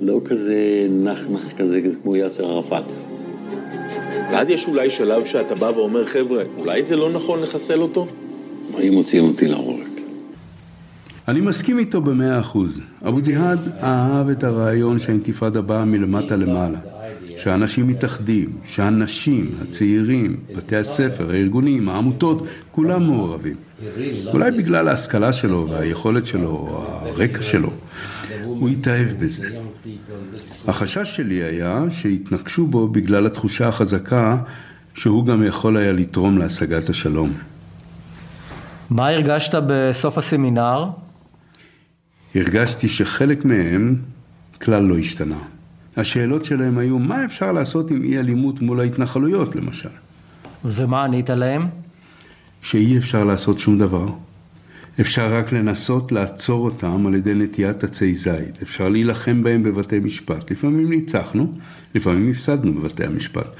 [0.00, 2.84] לא כזה נחנח כזה כמו יאסר ערפאת.
[4.32, 8.06] ועד יש אולי שלב שאתה בא ואומר, חבר'ה, אולי זה לא נכון לחסל אותו?
[8.76, 9.92] היו מוציאים אותי להורג.
[11.28, 12.80] אני מסכים איתו במאה אחוז.
[13.08, 16.78] אבו ג'יהאד אהב את הרעיון שהאינתיפאדה באה מלמטה למעלה.
[17.42, 23.56] שאנשים מתאחדים, שהאנשים, הצעירים, בתי הספר, הארגונים, העמותות, כולם מעורבים.
[24.26, 27.70] אולי בגלל ההשכלה שלו והיכולת שלו, או הרקע שלו,
[28.44, 29.48] הוא התאהב בזה.
[30.68, 34.36] החשש שלי היה שיתנקשו בו בגלל התחושה החזקה
[34.94, 37.32] שהוא גם יכול היה לתרום להשגת השלום.
[38.90, 40.84] מה הרגשת בסוף הסמינר?
[42.34, 43.96] הרגשתי שחלק מהם
[44.60, 45.38] כלל לא השתנה.
[45.96, 49.88] השאלות שלהם היו, מה אפשר לעשות עם אי אלימות מול ההתנחלויות, למשל?
[50.64, 51.66] ומה ענית להם?
[52.62, 54.08] שאי אפשר לעשות שום דבר.
[55.00, 58.62] אפשר רק לנסות לעצור אותם על ידי נטיית עצי זית.
[58.62, 60.50] אפשר להילחם בהם בבתי משפט.
[60.50, 61.52] לפעמים ניצחנו,
[61.94, 63.56] לפעמים הפסדנו בבתי המשפט.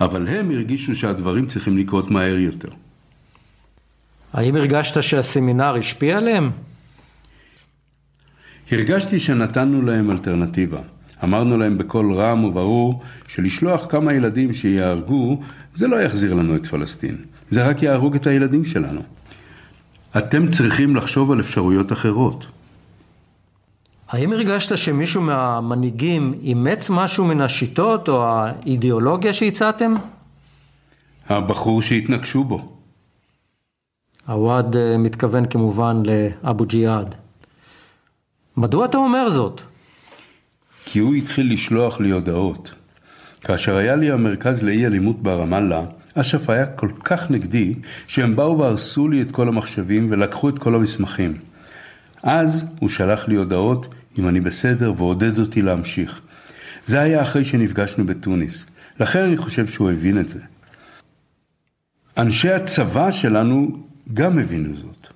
[0.00, 2.68] אבל הם הרגישו שהדברים צריכים לקרות מהר יותר.
[4.32, 6.50] האם הרגשת שהסמינר השפיע עליהם?
[8.72, 10.80] הרגשתי שנתנו להם אלטרנטיבה.
[11.24, 15.40] אמרנו להם בקול רם וברור שלשלוח כמה ילדים שיהרגו,
[15.74, 17.16] זה לא יחזיר לנו את פלסטין.
[17.50, 19.00] זה רק יהרוג את הילדים שלנו.
[20.18, 22.46] אתם צריכים לחשוב על אפשרויות אחרות.
[24.08, 29.94] האם הרגשת שמישהו מהמנהיגים אימץ משהו מן השיטות או האידיאולוגיה שהצעתם?
[31.28, 32.68] הבחור שהתנגשו בו.
[34.28, 37.14] עווד אה, מתכוון כמובן לאבו ג'יהאד.
[38.56, 39.62] מדוע אתה אומר זאת?
[40.92, 42.74] כי הוא התחיל לשלוח לי הודעות.
[43.40, 47.74] כאשר היה לי המרכז לאי אלימות ברמאללה, אש"ף היה כל כך נגדי,
[48.06, 51.38] שהם באו והרסו לי את כל המחשבים ולקחו את כל המסמכים.
[52.22, 56.20] אז הוא שלח לי הודעות אם אני בסדר ועודד אותי להמשיך.
[56.84, 58.66] זה היה אחרי שנפגשנו בתוניס.
[59.00, 60.40] לכן אני חושב שהוא הבין את זה.
[62.16, 65.08] אנשי הצבא שלנו גם הבינו זאת.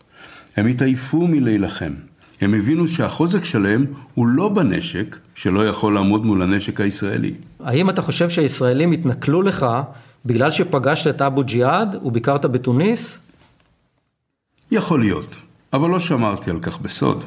[0.56, 1.92] הם התעייפו מלהילחם.
[2.44, 7.34] הם הבינו שהחוזק שלהם הוא לא בנשק, שלא יכול לעמוד מול הנשק הישראלי.
[7.60, 9.66] האם אתה חושב שהישראלים התנכלו לך
[10.26, 13.18] בגלל שפגשת את אבו ג'יהאד וביקרת בתוניס?
[14.70, 15.36] יכול להיות,
[15.72, 17.24] אבל לא שמרתי על כך בסוד.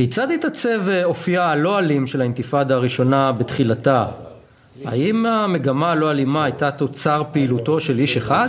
[0.00, 4.06] כיצד התעצב אופייה הלא אלים של האינתיפאדה הראשונה בתחילתה?
[4.84, 8.48] האם המגמה הלא אלימה הייתה תוצר פעילותו של איש אחד?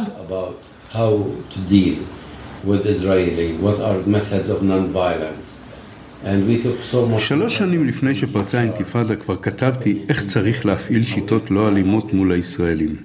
[7.20, 12.96] שלוש שנים לפני שפרצה האינתיפאדה כבר כתבתי איך צריך להפעיל שיטות לא אלימות מול הישראלים.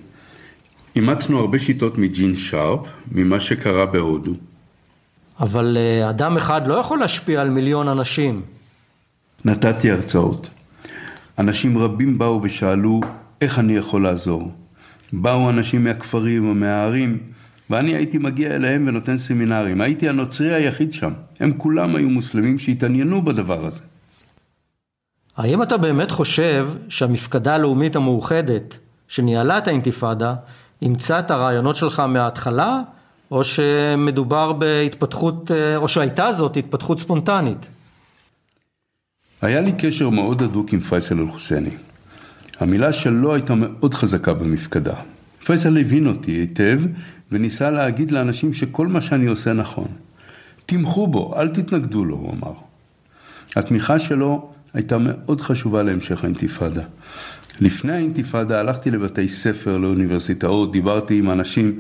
[0.97, 4.33] אימצנו הרבה שיטות מג'ין שרפ, ממה שקרה בהודו.
[5.41, 8.43] אבל אה, אדם אחד לא יכול להשפיע על מיליון אנשים.
[9.45, 10.49] נתתי הרצאות.
[11.39, 13.01] אנשים רבים באו ושאלו
[13.41, 14.53] איך אני יכול לעזור.
[15.13, 17.19] באו אנשים מהכפרים ומהערים,
[17.71, 19.81] ואני הייתי מגיע אליהם ונותן סמינרים.
[19.81, 21.13] הייתי הנוצרי היחיד שם.
[21.41, 23.81] הם כולם היו מוסלמים שהתעניינו בדבר הזה.
[25.37, 30.35] האם אתה באמת חושב שהמפקדה הלאומית המאוחדת שניהלה את האינתיפאדה
[30.83, 32.81] אימצה את הרעיונות שלך מההתחלה,
[33.31, 37.69] או שמדובר בהתפתחות, אה, או שהייתה זאת התפתחות ספונטנית?
[39.43, 41.71] היה לי קשר מאוד הדוק עם פייסל אל-חוסייני.
[42.61, 44.95] המילה שלו הייתה מאוד חזקה במפקדה.
[45.45, 46.81] פייסל הבין אותי היטב
[47.33, 49.89] וניסה להגיד לאנשים שכל מה שאני עושה נכון.
[50.67, 52.53] תמכו בו, אל תתנגדו לו, הוא אמר.
[53.57, 56.83] התמיכה שלו הייתה מאוד חשובה להמשך האינתיפאדה.
[57.61, 61.79] לפני האינתיפאדה הלכתי לבתי ספר, לאוניברסיטאות, דיברתי עם אנשים.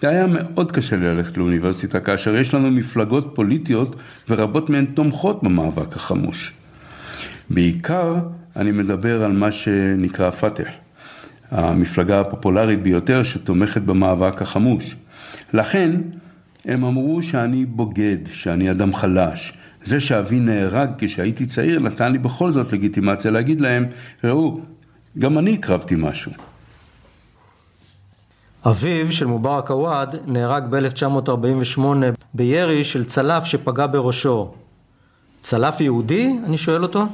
[0.00, 3.96] זה היה מאוד קשה ללכת לאוניברסיטה כאשר יש לנו מפלגות פוליטיות
[4.28, 6.52] ורבות מהן תומכות במאבק החמוש.
[7.50, 8.14] בעיקר
[8.56, 10.70] אני מדבר על מה שנקרא פת"ח,
[11.50, 14.96] המפלגה הפופולרית ביותר שתומכת במאבק החמוש.
[15.52, 15.90] לכן,
[16.64, 19.52] הם אמרו שאני בוגד, שאני אדם חלש.
[19.82, 23.86] זה שאבי נהרג כשהייתי צעיר נתן לי בכל זאת לגיטימציה להגיד להם,
[24.24, 24.60] ראו,
[25.18, 26.32] גם אני הקרבתי משהו.
[28.70, 31.80] אביו של מובארק עוואד נהרג ב-1948
[32.34, 34.54] בירי של צלף שפגע בראשו.
[35.42, 36.34] צלף יהודי?
[36.44, 37.06] אני שואל אותו.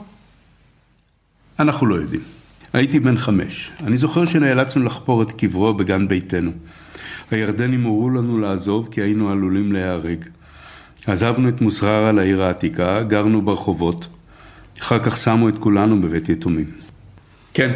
[1.59, 2.21] אנחנו לא יודעים.
[2.73, 3.71] הייתי בן חמש.
[3.81, 6.51] אני זוכר שנאלצנו לחפור את קברו בגן ביתנו.
[7.31, 10.25] הירדנים הורו לנו לעזוב כי היינו עלולים להיהרג.
[11.07, 14.07] עזבנו את מוסררה לעיר העתיקה, גרנו ברחובות.
[14.81, 16.71] אחר כך שמו את כולנו בבית יתומים.
[17.55, 17.73] כן,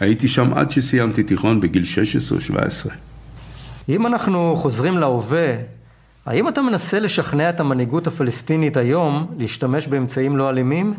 [0.00, 1.82] הייתי שם עד שסיימתי תיכון בגיל
[2.52, 2.90] 16-17.
[3.88, 5.54] אם אנחנו חוזרים להווה,
[6.26, 10.94] האם אתה מנסה לשכנע את המנהיגות הפלסטינית היום להשתמש באמצעים לא אלימים?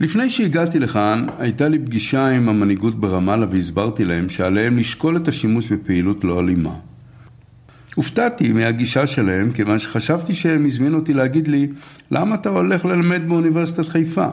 [0.00, 5.72] לפני שהגעתי לכאן, הייתה לי פגישה עם המנהיגות ברמאללה והסברתי להם שעליהם לשקול את השימוש
[5.72, 6.74] בפעילות לא אלימה.
[7.94, 11.68] הופתעתי מהגישה שלהם, כיוון שחשבתי שהם הזמינו אותי להגיד לי,
[12.10, 14.26] למה אתה הולך ללמד באוניברסיטת חיפה?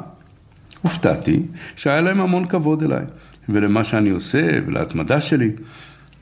[0.82, 1.42] הופתעתי
[1.76, 3.06] שהיה להם המון כבוד אליי,
[3.50, 5.52] ולמה שאני עושה ולהתמדה שלי.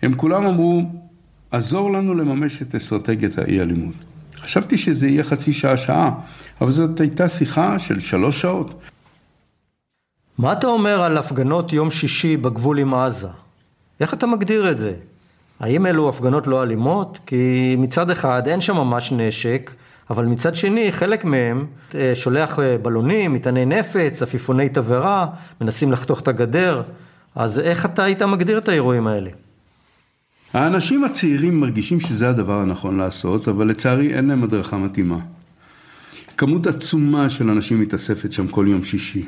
[0.02, 0.84] הם כולם אמרו,
[1.52, 3.96] עזור לנו לממש את אסטרטגיית האי-אלימות.
[4.36, 6.12] חשבתי שזה יהיה חצי שעה-שעה,
[6.62, 8.82] אבל זאת הייתה שיחה של שלוש שעות.
[10.38, 13.28] מה אתה אומר על הפגנות יום שישי בגבול עם עזה?
[14.00, 14.94] איך אתה מגדיר את זה?
[15.60, 17.20] האם אלו הפגנות לא אלימות?
[17.26, 19.76] כי מצד אחד אין שם ממש נשק,
[20.10, 25.26] אבל מצד שני חלק מהם אה, שולח אה, בלונים, מטעני נפץ, עפיפוני תבערה,
[25.62, 26.82] מנסים לחתוך את הגדר,
[27.40, 29.30] אז איך אתה היית מגדיר את האירועים האלה?
[30.54, 35.20] האנשים הצעירים מרגישים שזה הדבר הנכון לעשות, אבל לצערי אין להם הדרכה מתאימה.
[36.38, 39.26] כמות עצומה של אנשים מתאספת שם כל יום שישי.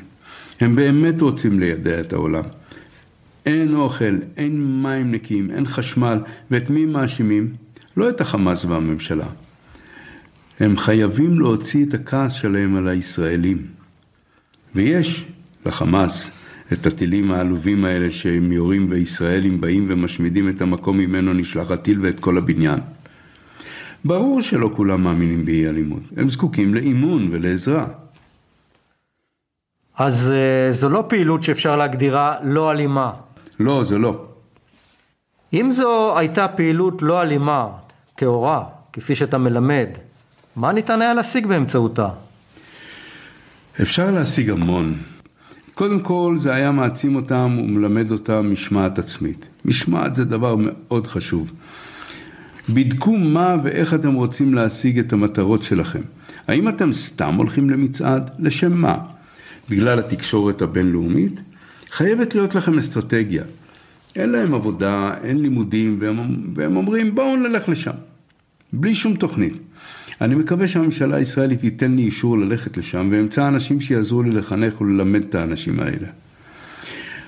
[0.59, 2.43] הם באמת רוצים לידע את העולם.
[3.45, 6.19] אין אוכל, אין מים נקיים, אין חשמל,
[6.51, 7.53] ואת מי מאשימים?
[7.97, 9.27] לא את החמאס והממשלה.
[10.59, 13.65] הם חייבים להוציא את הכעס שלהם על הישראלים.
[14.75, 15.25] ויש
[15.65, 16.31] לחמאס
[16.73, 22.19] את הטילים העלובים האלה שהם יורים וישראלים באים ומשמידים את המקום ממנו נשלח הטיל ואת
[22.19, 22.79] כל הבניין.
[24.05, 27.87] ברור שלא כולם מאמינים באי אלימות, הם זקוקים לאימון ולעזרה.
[29.97, 33.11] אז uh, זו לא פעילות שאפשר להגדירה לא אלימה.
[33.59, 34.25] לא, זה לא.
[35.53, 37.67] אם זו הייתה פעילות לא אלימה,
[38.15, 39.87] טהורה, כפי שאתה מלמד,
[40.55, 42.09] מה ניתן היה להשיג באמצעותה?
[43.81, 44.97] אפשר להשיג המון.
[45.81, 49.47] קודם כל זה היה מעצים אותם ומלמד אותם משמעת עצמית.
[49.65, 51.51] משמעת זה דבר מאוד חשוב.
[52.69, 56.01] בדקו מה ואיך אתם רוצים להשיג את המטרות שלכם.
[56.47, 58.31] האם אתם סתם הולכים למצעד?
[58.39, 58.97] לשם מה?
[59.69, 61.41] בגלל התקשורת הבינלאומית?
[61.91, 63.43] חייבת להיות לכם אסטרטגיה.
[64.15, 66.17] אין להם עבודה, אין לימודים, והם,
[66.55, 67.95] והם אומרים בואו נלך לשם.
[68.73, 69.53] בלי שום תוכנית.
[70.21, 75.21] אני מקווה שהממשלה הישראלית תיתן לי אישור ללכת לשם ואמצא אנשים שיעזרו לי לחנך וללמד
[75.21, 76.07] את האנשים האלה.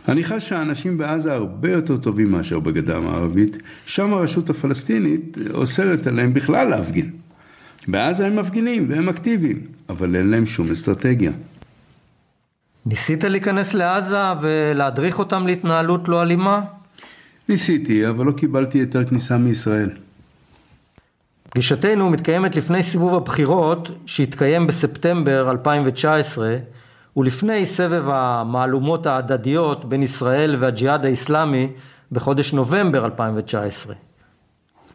[0.08, 6.34] אני חש שהאנשים בעזה הרבה יותר טובים מאשר בגדה המערבית, שם הרשות הפלסטינית אוסרת עליהם
[6.34, 7.12] בכלל להפגין.
[7.88, 11.32] בעזה הם מפגינים והם אקטיביים, אבל אין להם שום אסטרטגיה.
[12.86, 16.62] ניסית להיכנס לעזה ולהדריך אותם להתנהלות לא אלימה?
[17.50, 19.90] ניסיתי, אבל לא קיבלתי היתר כניסה מישראל.
[21.54, 26.58] פגישתנו מתקיימת לפני סיבוב הבחירות שהתקיים בספטמבר 2019
[27.18, 31.70] ולפני סבב המהלומות ההדדיות בין ישראל והג'יהאד האיסלאמי
[32.12, 33.96] בחודש נובמבר 2019.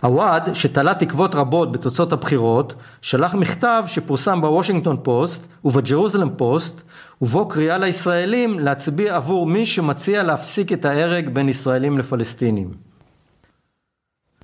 [0.03, 6.83] עוואד, שתלה תקוות רבות בתוצאות הבחירות, שלח מכתב שפורסם בוושינגטון פוסט ובג'רוזלם פוסט,
[7.23, 12.88] ובו קריאה לישראלים להצביע עבור מי שמציע להפסיק את ההרג בין ישראלים לפלסטינים.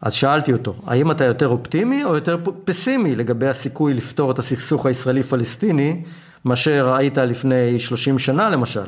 [0.02, 4.86] אז שאלתי אותו, האם אתה יותר אופטימי או יותר פסימי לגבי הסיכוי לפתור את הסכסוך
[4.86, 6.02] הישראלי-פלסטיני,
[6.44, 8.86] מאשר היית לפני 30 שנה למשל?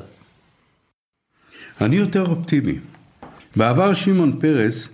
[1.81, 2.78] אני יותר אופטימי.
[3.57, 4.89] בעבר שמעון פרס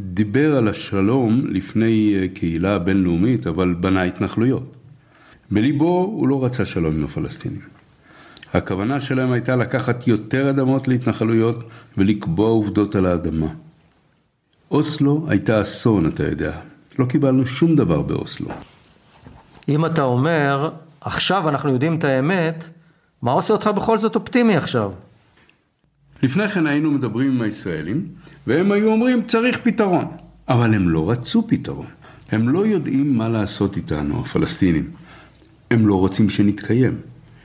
[0.00, 4.76] דיבר על השלום לפני אה, קהילה בינלאומית, אבל בנה התנחלויות.
[5.50, 7.60] בליבו הוא לא רצה שלום עם הפלסטינים.
[8.52, 11.64] הכוונה שלהם הייתה לקחת יותר אדמות להתנחלויות
[11.98, 13.46] ולקבוע עובדות על האדמה.
[14.70, 16.58] אוסלו הייתה אסון, אתה יודע.
[16.98, 18.48] לא קיבלנו שום דבר באוסלו.
[19.68, 22.68] אם אתה אומר, עכשיו אנחנו יודעים את האמת,
[23.22, 24.90] מה עושה אותך בכל זאת אופטימי עכשיו?
[26.22, 28.08] לפני כן היינו מדברים עם הישראלים,
[28.46, 30.04] והם היו אומרים צריך פתרון.
[30.48, 31.86] אבל הם לא רצו פתרון.
[32.32, 34.90] הם לא יודעים מה לעשות איתנו, הפלסטינים.
[35.70, 36.96] הם לא רוצים שנתקיים.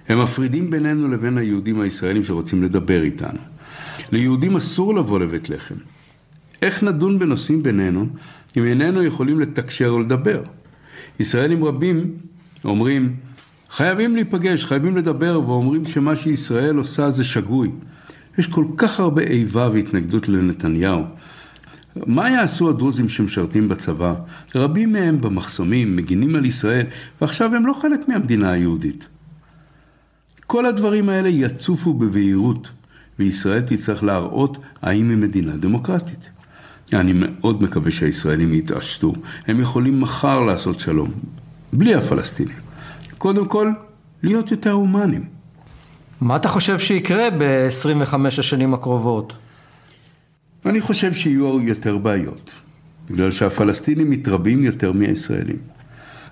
[0.09, 3.39] הם מפרידים בינינו לבין היהודים הישראלים שרוצים לדבר איתנו.
[4.11, 5.75] ליהודים אסור לבוא לבית לחם.
[6.61, 8.07] איך נדון בנושאים בינינו
[8.57, 10.43] אם איננו יכולים לתקשר או לדבר?
[11.19, 12.15] ישראלים רבים
[12.65, 13.15] אומרים,
[13.69, 17.71] חייבים להיפגש, חייבים לדבר, ואומרים שמה שישראל עושה זה שגוי.
[18.37, 21.03] יש כל כך הרבה איבה והתנגדות לנתניהו.
[21.95, 24.15] מה יעשו הדרוזים שמשרתים בצבא?
[24.55, 26.85] רבים מהם במחסומים, מגינים על ישראל,
[27.21, 29.07] ועכשיו הם לא חלק מהמדינה היהודית.
[30.47, 32.71] כל הדברים האלה יצופו בבהירות,
[33.19, 36.29] וישראל תצטרך להראות האם היא מדינה דמוקרטית.
[36.93, 39.13] אני מאוד מקווה שהישראלים יתעשתו.
[39.47, 41.11] הם יכולים מחר לעשות שלום,
[41.73, 42.57] בלי הפלסטינים.
[43.17, 43.71] קודם כל,
[44.23, 45.23] להיות יותר הומניים.
[46.21, 49.33] מה אתה חושב שיקרה ב-25 השנים הקרובות?
[50.65, 52.51] אני חושב שיהיו יותר בעיות,
[53.09, 55.57] בגלל שהפלסטינים מתרבים יותר מהישראלים.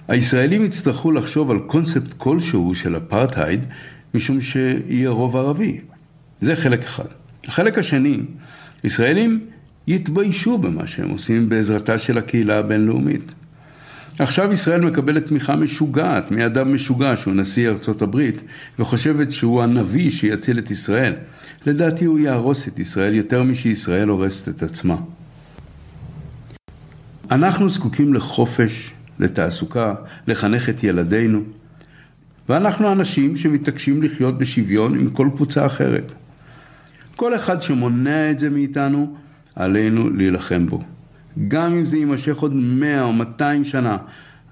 [0.08, 3.66] הישראלים יצטרכו לחשוב על קונספט כלשהו של אפרטהייד,
[4.14, 5.80] משום שיהיה רוב ערבי.
[6.42, 7.08] זה חלק אחד.
[7.46, 8.20] החלק השני,
[8.84, 9.46] ישראלים
[9.88, 13.34] יתביישו במה שהם עושים בעזרתה של הקהילה הבינלאומית.
[14.20, 18.44] עכשיו ישראל מקבלת תמיכה משוגעת מאדם משוגע שהוא נשיא ארצות הברית
[18.80, 21.14] וחושבת שהוא הנביא שיציל את ישראל.
[21.66, 24.96] לדעתי הוא יהרוס את ישראל יותר משישראל הורסת את עצמה.
[27.32, 29.96] אנחנו זקוקים לחופש, לתעסוקה,
[30.28, 31.42] לחנך את ילדינו,
[32.50, 36.12] ואנחנו אנשים שמתעקשים לחיות בשוויון עם כל קבוצה אחרת.
[37.16, 39.16] כל אחד שמונע את זה מאיתנו,
[39.58, 40.84] עלינו להילחם בו.
[41.48, 43.98] גם אם זה יימשך עוד מאה או מאתיים שנה,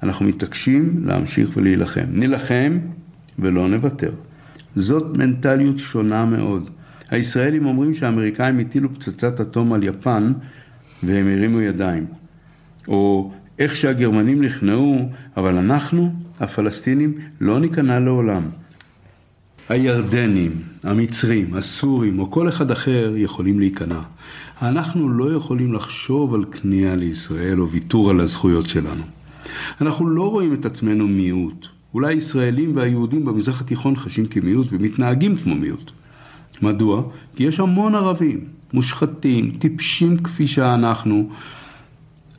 [0.04, 2.06] אנחנו מתעקשים להמשיך ולהילחם.
[2.12, 2.78] נילחם
[3.40, 4.12] ולא נוותר.
[4.76, 6.70] זאת מנטליות שונה מאוד.
[7.10, 10.34] הישראלים אומרים שהאמריקאים הטילו פצצת אטום על יפן
[11.04, 12.06] והם הרימו ידיים.
[12.88, 18.44] או איך שהגרמנים נכנעו, אבל אנחנו, הפלסטינים, לא ניכנע לעולם.
[19.70, 20.52] הירדנים,
[20.84, 24.00] המצרים, הסורים או כל אחד אחר יכולים להיכנע.
[24.62, 29.04] אנחנו לא יכולים לחשוב על כניעה לישראל או ויתור על הזכויות שלנו.
[29.82, 31.68] אנחנו לא רואים את עצמנו מיעוט.
[31.94, 35.92] אולי הישראלים והיהודים במזרח התיכון חשים כמיעוט ומתנהגים כמו מיעוט.
[36.62, 37.04] מדוע?
[37.36, 41.30] כי יש המון ערבים, מושחתים, טיפשים כפי שאנחנו.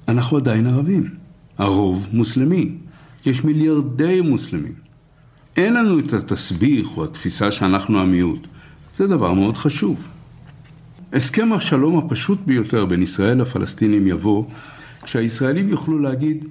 [0.09, 1.11] אנחנו עדיין ערבים.
[1.59, 2.71] הרוב מוסלמי.
[3.27, 4.73] יש מיליארדי מוסלמים.
[5.57, 8.47] אין לנו את התסביך או התפיסה שאנחנו המיעוט.
[8.97, 10.09] זה דבר מאוד חשוב.
[11.17, 14.45] הסכם השלום הפשוט ביותר בין ישראל לפלסטינים יבוא
[15.03, 16.45] כשהישראלים יוכלו להגיד,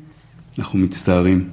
[0.59, 1.49] אנחנו מצטערים.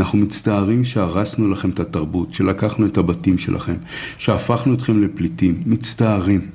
[0.00, 3.74] אנחנו מצטערים שהרסנו לכם את התרבות, שלקחנו את הבתים שלכם,
[4.18, 5.62] שהפכנו אתכם לפליטים.
[5.66, 6.48] מצטערים.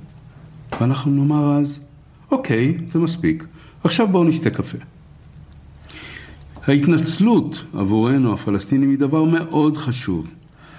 [0.81, 1.79] ואנחנו נאמר אז,
[2.31, 3.45] אוקיי, זה מספיק.
[3.83, 4.77] עכשיו בואו נשתה קפה.
[6.67, 10.27] ההתנצלות עבורנו הפלסטינים היא דבר מאוד חשוב.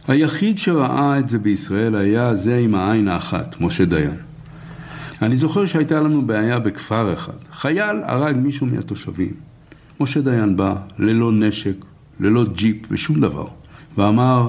[0.09, 4.26] היחיד שראה את זה בישראל היה זה עם העין האחת, משה דיין.
[5.23, 7.33] אני זוכר שהייתה לנו בעיה בכפר אחד.
[7.53, 9.33] חייל הרג מישהו מהתושבים.
[10.01, 11.85] משה דיין בא, ללא נשק,
[12.21, 13.47] ללא ג'יפ ושום דבר,
[13.97, 14.49] ואמר,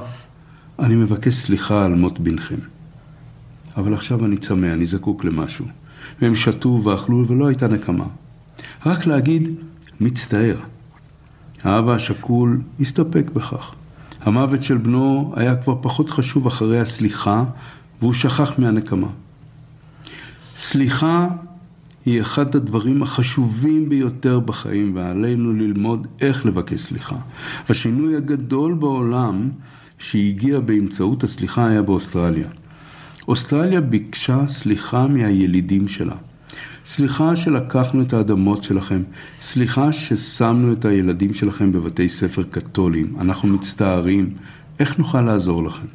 [0.80, 2.56] אני מבקש סליחה על מות בנכם.
[3.78, 5.66] אבל עכשיו אני צמא, אני זקוק למשהו.
[6.22, 8.06] והם שתו ואכלו ולא הייתה נקמה.
[8.86, 9.50] רק להגיד,
[10.00, 10.58] מצטער.
[11.64, 13.74] האבא השכול הסתפק בכך.
[14.22, 17.44] המוות של בנו היה כבר פחות חשוב אחרי הסליחה,
[18.02, 19.08] והוא שכח מהנקמה.
[20.60, 21.28] סליחה
[22.06, 27.16] היא אחד הדברים החשובים ביותר בחיים, ועלינו ללמוד איך לבקש סליחה.
[27.70, 29.50] השינוי הגדול בעולם
[30.00, 32.48] שהגיע באמצעות הסליחה היה באוסטרליה.
[33.28, 36.16] אוסטרליה ביקשה סליחה מהילידים שלה.
[36.86, 39.04] סליחה שלקחנו את האדמות שלכם,
[39.42, 44.34] סליחה ששמנו את הילדים שלכם בבתי ספר קתוליים, אנחנו מצטערים,
[44.80, 45.88] איך נוכל לעזור לכם?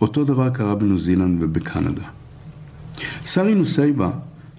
[0.00, 2.21] אותו דבר קרה בניו זילנד ובקנדה.
[3.24, 4.10] סארי נוסייבה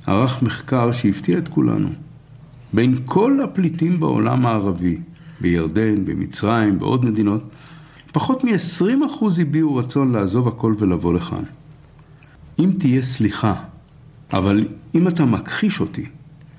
[0.07, 1.89] ערך מחקר שהפתיע את כולנו.
[2.73, 4.97] בין כל הפליטים בעולם הערבי,
[5.41, 7.43] בירדן, במצרים, בעוד מדינות,
[8.11, 11.43] פחות מ-20% הביעו רצון לעזוב הכל ולבוא לכאן.
[12.59, 13.53] אם תהיה סליחה,
[14.33, 16.05] אבל אם אתה מכחיש אותי,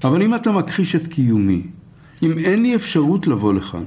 [0.04, 1.62] אבל אם אתה מכחיש את קיומי,
[2.22, 3.84] אם אין לי אפשרות לבוא לכאן,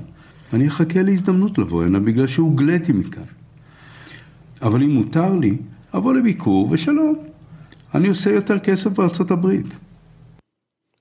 [0.53, 3.23] אני אחכה להזדמנות לבוא הנה בגלל שהוגליתי מכאן.
[4.61, 5.57] אבל אם מותר לי,
[5.93, 7.15] אבוא לביקור ושלום.
[7.97, 9.65] אני עושה יותר כסף בארצות הברית.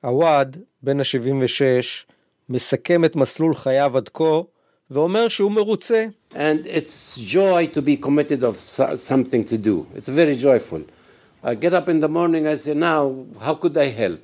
[0.04, 2.12] עווד, בן ה-76,
[2.48, 4.40] מסכם את מסלול חייו עד כה
[4.90, 6.06] ואומר שהוא מרוצה.
[6.32, 8.58] And it's joy to be committed of
[9.10, 9.86] something to do.
[9.96, 10.80] It's very joyful.
[11.44, 13.02] I get up in the morning, I say, now,
[13.40, 14.22] how could I help?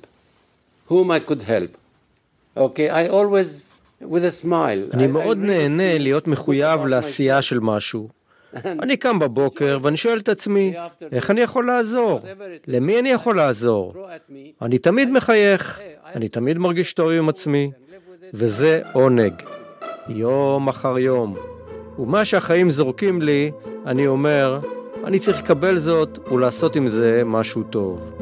[0.91, 1.71] Whom I could help?
[2.57, 3.49] Okay, I always,
[4.01, 4.89] with a smile.
[4.93, 8.09] אני מאוד נהנה להיות מחויב לעשייה של משהו.
[8.65, 10.73] אני קם בבוקר ואני שואל את עצמי,
[11.11, 12.21] איך אני יכול לעזור?
[12.67, 13.93] למי אני יכול לעזור?
[14.61, 17.71] אני תמיד מחייך, אני תמיד מרגיש טוב עם עצמי,
[18.33, 19.33] וזה עונג.
[20.07, 21.35] יום אחר יום.
[21.99, 23.51] ומה שהחיים זורקים לי,
[23.85, 24.59] אני אומר,
[25.03, 28.13] אני צריך לקבל זאת ולעשות עם זה משהו טוב.